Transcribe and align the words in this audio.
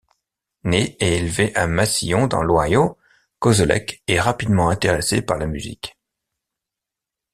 Né 0.63 0.97
et 0.99 1.17
élevé 1.17 1.53
à 1.55 1.67
Massillon, 1.67 2.25
dans 2.25 2.41
l'Ohio, 2.41 2.97
Kozelek 3.37 4.01
est 4.07 4.19
rapidement 4.19 4.71
intéressé 4.71 5.21
par 5.21 5.37
la 5.37 5.45
musique. 5.45 5.95